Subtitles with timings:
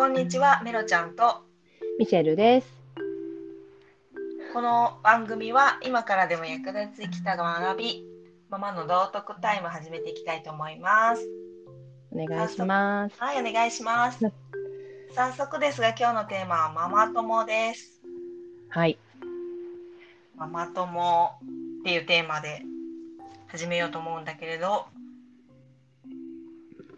[0.00, 1.42] こんにちは、メロちゃんと。
[1.98, 2.66] ミシェルです。
[4.54, 8.06] この番組は今からでも役立つ生きた学び、
[8.48, 11.28] ママの道徳タイム始めていきたいと思います。
[12.12, 13.16] お願いします。
[13.20, 14.24] はい、お願いします。
[15.14, 18.00] 早速ですが、今日のテーマはママ友です。
[18.70, 18.98] はい。
[20.34, 21.30] ママ友
[21.80, 22.62] っていうテーマで
[23.48, 24.86] 始めようと思うんだけれど、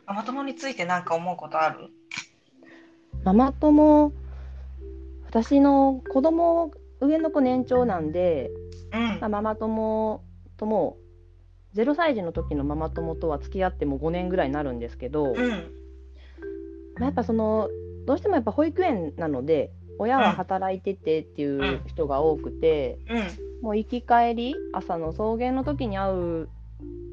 [0.06, 1.90] ママ友について何か思うことある？
[3.24, 4.12] ママ友、
[5.28, 8.50] 私の子供、上の子年長なんで、
[8.92, 9.18] うん。
[9.20, 10.24] まあ、ママ友
[10.56, 10.96] とも、
[11.74, 15.48] 0歳児の時のママ友とは付き合っても5年ぐらいになるんですけど、うん。
[15.50, 17.68] まあ、やっぱその、
[18.06, 23.62] どうしてもやっぱ保育園なので、親は働いててっていう人が多くて、うん。
[23.62, 26.48] もう行き帰り、朝の送迎の時に会う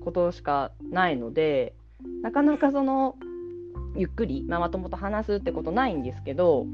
[0.04, 1.76] ことしかないので、
[2.24, 3.16] なかなかその、
[3.96, 6.66] ゆっくりママ友と話すってことないんですけど、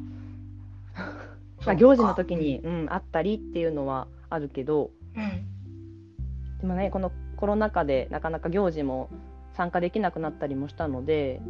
[1.66, 6.60] まあ、行事の時に、うん、会ったりっていうのはあるけど、うん。
[6.60, 9.10] でもね、このコロナ禍でなかなか行事も
[9.54, 11.42] 参加できなくなったりもしたので、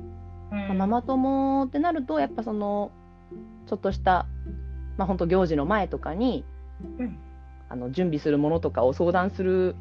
[0.52, 0.60] うん。
[0.60, 2.92] まあママ友ってなると、やっぱその、
[3.68, 4.28] ちょっとした、
[4.98, 6.46] まあ、本当行事の前とかに、
[7.00, 7.18] うん。
[7.68, 9.76] あの準備するものとかを相談する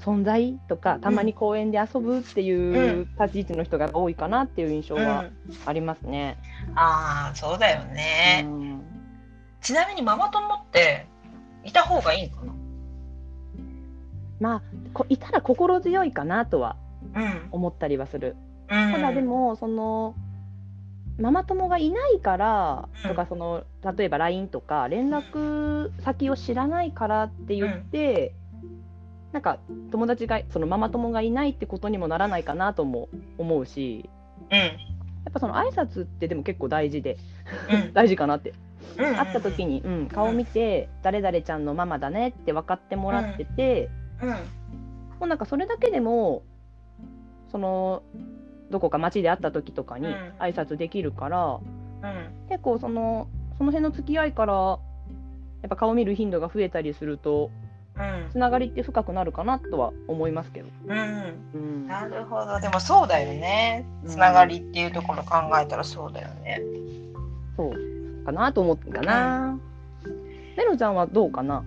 [0.00, 5.32] 存在とかたまに公園で遊ぶっていう立ち位置の人が多いかなっていう印象はうん
[5.66, 6.38] ありますね。
[6.74, 8.44] ああ、そうだよね。
[8.46, 8.82] うん
[9.60, 11.06] ちなみにママ友って
[11.64, 12.42] いた方がいいのか
[14.38, 16.76] まあこいたら心強いかなとは
[17.12, 17.48] なうん。
[17.50, 18.36] 思ったりはする。
[18.70, 20.14] うんただで、もその
[21.18, 23.64] ママ友がいないからうんとかその
[23.96, 28.34] 例えば LINE とか連絡先を知らないからって言って、
[29.32, 29.58] なんか
[29.90, 34.08] 友達がそのママ友がいないってことにもならないかなとも思うし
[34.50, 34.58] うん。
[34.58, 34.66] や
[35.30, 37.16] っぱその挨拶ってでも結構大事で
[37.70, 37.92] うん。
[37.94, 38.54] 大事かなって
[38.98, 39.14] うん。
[39.16, 43.90] 会った時に、うん、顔見て誰々ちゃんのママだねって分かってもらってて、
[44.22, 44.30] うん。
[44.30, 44.36] も
[45.22, 46.42] うなんかそれだけでも
[47.48, 48.02] その
[48.70, 51.60] どこか街で会った時とかにうん挨拶できるから、
[52.02, 52.48] うん。
[52.48, 54.78] 結構そのその辺の付き合いからや
[55.66, 57.65] っぱ顔見る頻度が増えたりするとうん
[58.30, 60.68] つながりって深くなるかなとは思いますけど。
[60.86, 61.34] うん。
[61.54, 62.60] うん、なるほど。
[62.60, 63.86] でもそうだよね。
[64.06, 66.60] つながりっていうところ考えたらそうだよね。
[67.56, 69.58] そうかなと思うかな。
[70.56, 71.64] メロちゃんはどうかな？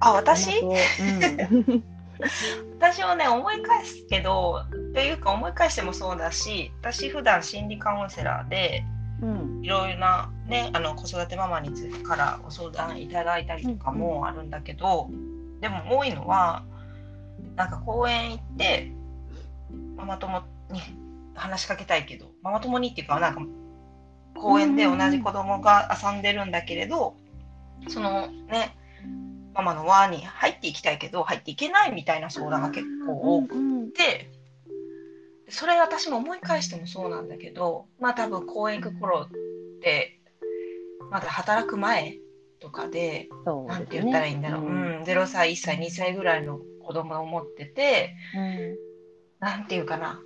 [0.00, 0.60] あ、私？
[0.60, 1.84] うん
[2.78, 8.84] 私をね、思い返すけど、っていうか思い返してもそうだし、私普段心理カウンセラーで、
[9.20, 15.10] うんいろいろなね、あの子育てママについてからご相談いただいたりとかもあるんだけど、
[15.60, 16.64] でも多いのは
[17.54, 18.92] なんか公園行って
[19.96, 20.80] ママ友に
[21.34, 23.40] 話しかけたいけどママ友にっていうかなんか
[24.34, 27.16] 公園で同じ子供が遊んでるんだけれど、
[27.88, 28.76] そのね
[29.54, 34.30] ママの輪に入っていきたいけど入っていけないみたいな相談が結構多くうんで
[35.48, 39.28] それ私も思い返してもそうなんだけどまあ多分公園行く頃っ
[39.80, 40.20] て
[41.10, 42.18] まだ働く前
[42.66, 44.72] とかでそうなんて言ったらいいんだろう、ううん。
[44.72, 48.76] ん0歳1歳2歳ぐらいの子供を持っててうん。
[49.38, 50.20] なんていうかな。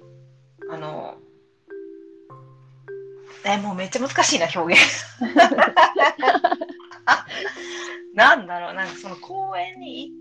[0.71, 1.17] あの
[3.45, 4.81] えもうめっちゃ難しいな表現。
[8.15, 8.75] なんだろう。
[8.75, 10.13] なんかその公園にい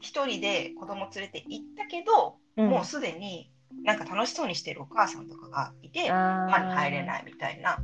[0.00, 2.68] 一人で子供連れて行ったけど、うん。
[2.68, 3.50] もうすでに
[3.84, 7.78] なんか楽しそうにしてるお母さんとかがいて輪に入れないみたいな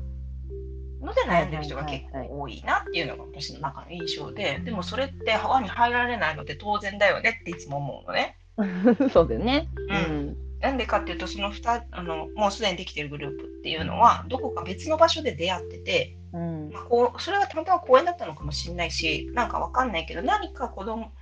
[1.06, 8.36] ので悩んでる人が結構多いなっていうのが私の中の印象ででもそれって輪に入られないので当然だよねっていつも思うのね。
[9.12, 9.68] そうだよね。
[9.88, 10.36] うん。
[10.60, 16.70] なんでかっていうとその2あのもうすでにできてるグループっていうのはどこか別の場所で出会ってて、うん。
[16.72, 21.12] まあ、こうそれがたまたま公園だったのかもしれないしなんかわかんないけど何か子供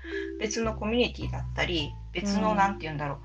[0.41, 2.57] 別のコミュニティだったり別のうん。
[2.57, 3.19] なんて言うんだろ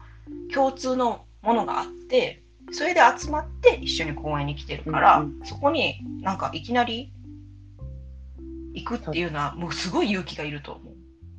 [0.50, 7.12] う共通のものがあってそれで集まって一緒に公園に来てるから、うんそこになんかいきなり
[8.73, 10.91] 行くっていうのはもうすごい勇気がいると思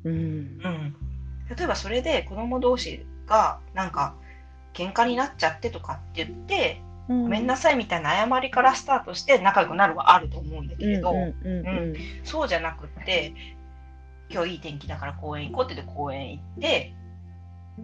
[0.03, 0.09] う。
[0.09, 0.15] うん。
[0.15, 0.95] うん、
[1.55, 4.15] 例えばそれで子供同士がなんか
[4.73, 11.67] 喧嘩になっちゃってとかって言って、ごごめんなさいみたいな謝りからスタートして仲良くなるはあると思うんだけれど、うんうん。
[11.67, 11.95] うん。
[12.23, 13.33] そうじゃなくって
[14.29, 16.93] 今日いい天気だから公園行こうって言って公園行って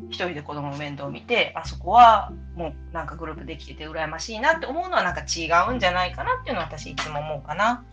[0.09, 7.83] 一人で子供の面倒を見てあそこはもうなんかグループできてて羨ましいなって思うのはなんか違うんじゃないかなっていうのは私いつも思うかな。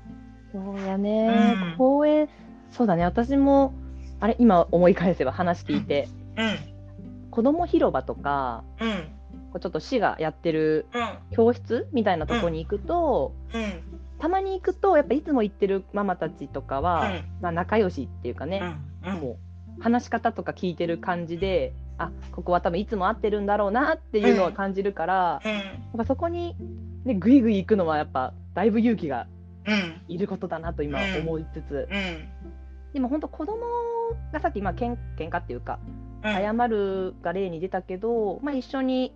[0.52, 1.76] そうやね、うん。
[1.76, 2.28] 公園
[2.70, 3.04] そうだね。
[3.04, 3.75] 私も
[4.20, 6.58] あれ今思い返せば話聞いて、うん。
[7.31, 8.88] 子供広場とかうん。
[9.52, 11.19] こうちょっと市がやってるうん。
[11.31, 13.82] 教室みたいなとこに行くと、うん。
[14.19, 17.10] たまに行くとやっぱいつも行ってるママたちとかは、
[17.40, 18.62] まあ、仲良しっていうかね、
[19.02, 19.37] もう
[19.81, 25.52] 話し方とか聞いてる感じであここは多分いつも会ってるんだろうなっていうのは感じるから、うん。
[25.52, 25.64] やっ
[25.99, 26.55] ぱそこに、
[27.05, 29.26] ね、ぐいぐい行くのはやっぱだいぶ勇気が
[29.67, 30.00] うん。
[30.08, 31.17] いることだなと今うん。
[31.20, 32.28] 思いつつ、うん。
[32.93, 33.58] でも本当子供
[34.32, 35.79] がさっきまあけん喧嘩っていうか
[36.22, 36.32] うん。
[36.32, 39.14] 謝るが例に出たけど、まあ、一緒に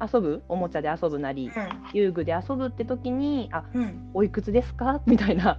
[0.00, 1.52] 遊ぶおもちゃで遊ぶなり
[1.92, 3.82] 遊具で遊ぶって時に「あうん。
[3.82, 5.58] うんおいくつですか?」みたいな。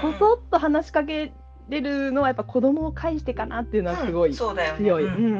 [0.00, 1.32] こそっと話しかけ
[1.68, 5.04] れるのはやっぱ子供を介してかなっていうのはすごい強い。
[5.04, 5.14] うん。
[5.14, 5.32] うん。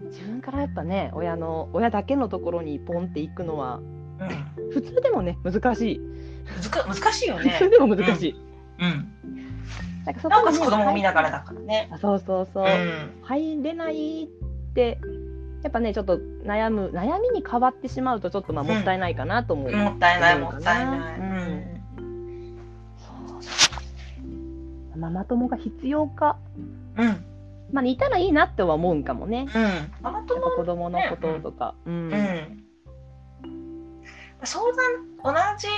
[0.00, 0.08] うん。
[0.08, 4.72] 自分からやっぱね親の親だけのところにポンって行くのはうん。
[4.72, 6.00] 普通でもね難しい。
[6.86, 7.50] 難しいよね。
[7.50, 8.36] 普通でも難しい、
[8.80, 9.12] うん。
[10.04, 10.14] なん。
[10.14, 11.88] かそなおかつこにね子供を見ながらだからね。
[11.92, 13.22] あそうそうそう、うん。
[13.22, 14.28] 入れないっ
[14.74, 14.98] て
[15.62, 21.20] やっぱねちょっと悩む悩みに変わってしまうとちょっとまあもったいないかなと思う、もったいないもったいない。
[21.20, 21.71] うん
[25.02, 26.38] ママ友が必要か。
[26.96, 27.06] うん。
[27.06, 27.24] うん
[27.72, 29.46] まあいたらいいなっては思うんかもね。
[29.54, 29.92] うん。
[30.02, 32.12] ママ友子供のこととか、うん。
[32.12, 32.64] うん。
[34.44, 34.76] 相談
[35.24, 35.68] 同じ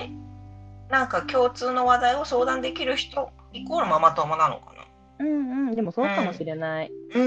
[0.90, 4.74] なんか共通の話題を相談できる人イコールママ友なのか
[5.18, 5.74] うんうん。
[5.74, 7.20] でもそうかもしれない、な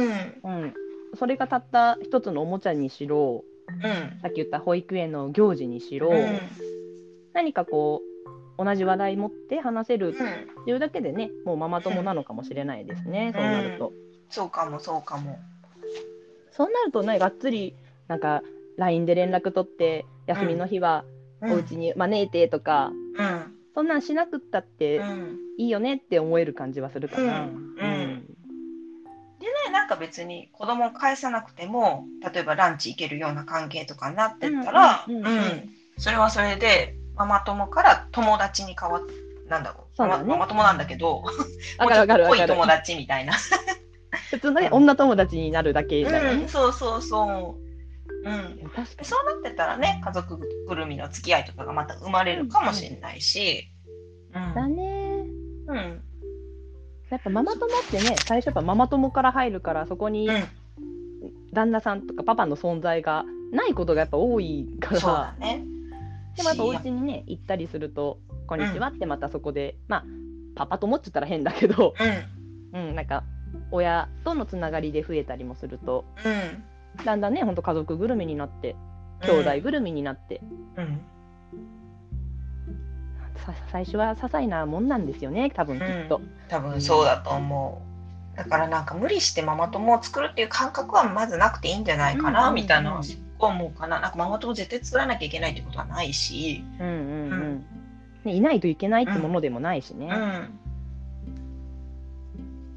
[0.44, 0.62] うん。
[0.64, 0.74] うん。
[1.18, 4.20] それがたった一つのおもちゃにしろうん。
[4.22, 6.40] さっき言った保育園の行事にしろ、うん。
[7.34, 8.17] 何かこう
[8.57, 10.13] 同じ話題持って話せるうん。
[10.13, 10.18] っ
[10.65, 13.94] ていうだけでねもうママ友なのかもしれないですね、そうなると。
[14.30, 15.39] そうかもそうかも。
[16.51, 17.75] そうなるとねがっつり
[18.07, 18.42] なんか
[18.77, 21.04] LINE で連絡取って休みの日は
[21.42, 21.51] うん。
[21.51, 23.54] お家に招いてとか、うん。
[23.75, 25.38] そんなんしなくったってうん。
[25.60, 27.42] いいよねって思える感じはするかな。
[27.42, 27.48] うん。
[27.48, 28.27] うん。
[29.39, 35.38] でねなんか別に子供を返さなくても例えばランチ行けるような関係とかになってったらうんうんうん。
[35.38, 35.69] うん。
[36.00, 39.04] それはそれでママ友から友達に変わっ
[39.50, 39.96] なんだろう。
[39.96, 40.25] そうだね。
[40.25, 41.24] ママ友なんだけど
[41.80, 43.34] もうちょっと濃い友達みたいな、
[44.30, 44.74] 普通のね、うん。
[44.84, 46.42] 女友達になるだけだよね。
[46.44, 46.48] うん、。
[46.48, 47.58] そうそうそ
[48.25, 48.30] う。
[48.30, 48.72] うん。
[49.02, 50.38] そうなってたらね家族
[50.68, 53.70] ぐるみの付き合いとかがまた生まれるかもしれないし、
[54.34, 54.54] うん。
[54.54, 55.25] だね。
[55.68, 56.04] うん。
[57.10, 60.44] やっぱママ友ってね最初やっぱママ友から入るからそこにうん。
[61.54, 65.66] 旦那さんとかパパの存在がないことがやっぱ多いかそうらだね
[66.38, 70.06] でもやっぱおし家にね行ったりすると「こんにちは」ってまたそこで、まあ
[70.56, 71.94] パパ友って言ったら変だけど、
[72.74, 72.80] うん。
[72.80, 73.24] うん、なんか
[73.72, 77.04] 親とのつながりで増えたりもするとうん。
[77.06, 78.75] だんだんねほんと家族ぐるみになって
[79.22, 80.42] 兄弟ぐるみになって、
[80.78, 81.01] うん。
[83.36, 86.22] さ最初は些細なもんなんですよね多分きっと。
[86.50, 88.38] 多分そうだと思う。
[88.38, 93.01] だからなんか無理してママ友を作るっていう感覚はまずなくていいんじゃないかな、うんみたいな
[93.45, 94.00] 思うかな。
[94.00, 97.31] なんかママ友絶対作らなきゃいけないってことはないし、うんうんうん。
[97.31, 97.66] うん
[98.25, 100.07] ね、いないといけないってものでもないしね。
[100.07, 100.12] うん。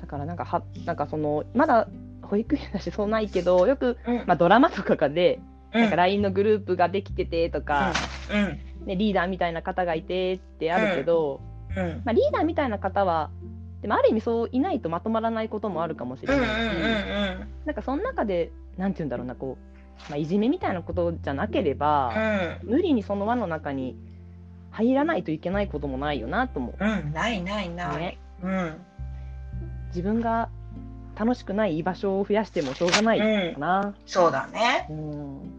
[0.01, 1.89] だからなんかはなんかそのまだ
[2.23, 4.17] 保育園だしそうないけどよく、うん。
[4.27, 5.41] まあ、ドラマとかで、
[5.73, 5.81] うん。
[5.81, 7.93] なんか LINE のグループができててとか、
[8.31, 8.87] うん。
[8.87, 11.41] ね、リーダーみたいな方がいてってあるけど、
[11.77, 12.03] うん。
[12.05, 13.31] まあ、リーダーみたいな方は
[13.83, 17.49] でもある意味そういないとまとまらないこともあるかもしれうんうんないし、うん。
[17.65, 22.12] なんかその中でなんて言うんだろうなこう、まあ、いじめみたいなことじゃなければ、
[22.62, 23.97] 無理にその輪の中に
[24.71, 26.85] 入らないといけないこともないよなと思う。
[26.85, 28.19] うんうんないないない、ね。
[28.42, 28.80] うん。
[29.88, 30.49] 自分が
[31.16, 33.95] 楽しくない居場所を増やしてもしょうがないかな。
[34.07, 35.52] そうだね、うん。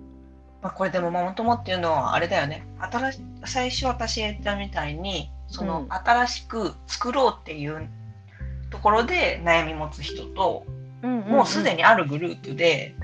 [0.61, 2.65] まあ、これでもママ友っていうのはあれだよね。
[2.79, 5.93] 新し最初私が言ったみたいにそのうん。
[5.93, 7.87] 新しく作ろうっていう
[8.69, 10.65] ところで悩み持つ人と、
[11.03, 12.95] もうすでににあるグループで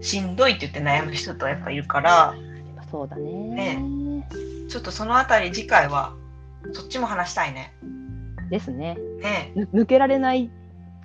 [0.00, 2.34] しんどいって言って悩む人とやっぱいるから
[2.90, 3.76] そうだね。
[3.76, 4.28] ね。
[4.68, 6.14] ちょっとそのあたり次回は
[6.72, 7.74] そっちも話したいね。
[8.50, 8.96] ですね。
[9.20, 9.52] ね。
[9.54, 10.50] ぬ抜けられない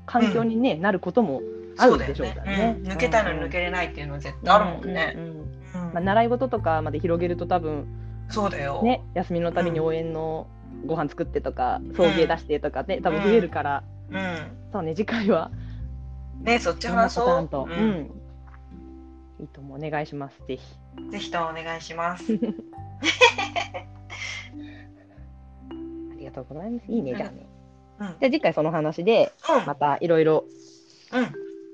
[0.06, 1.42] 環境に、ねなることも
[1.78, 2.78] あるでしょうからね。
[2.84, 2.88] うん。
[2.88, 5.14] 抜けたいのに抜けれないっていうのは絶対あるもんね。
[5.16, 5.38] うんうんうん。
[5.38, 5.94] うん。
[5.94, 7.88] まあ、習い事とかまで広げると多分
[8.30, 8.82] そうだよ。
[8.84, 10.48] ね休みのたびに応援の
[10.86, 14.38] ご飯作ってとか送迎出してとかね多分増えるから、うん。
[14.72, 15.52] そうね次回は
[16.42, 17.50] ねそっち話そう。
[17.52, 17.90] ううん。
[17.90, 18.21] ん
[19.42, 20.64] いいともお願いしますぜひ
[21.12, 22.24] ぜひともお願いします。
[22.24, 22.28] あ
[26.18, 27.48] りがとうございますいいねじゃあね、
[28.00, 28.08] うん。
[28.08, 29.32] じゃあ次回その話で
[29.66, 30.46] またいろいろ
[31.12, 31.28] うん。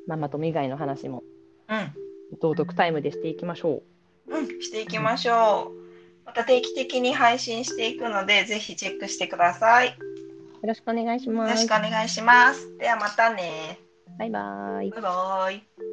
[0.08, 1.24] ママ友以外の話も
[1.68, 1.94] うん。
[2.42, 3.84] 道徳タイムでしていきましょ
[4.28, 4.48] ううん。
[4.62, 5.88] していきましょう。
[6.26, 9.88] また定期的に配信していくので、ぜひチェックしてください。
[9.88, 12.78] よよろしくお願いしますろしくお願いします。
[12.78, 13.80] ではまたね。
[14.20, 15.87] バイバーイバイバイ。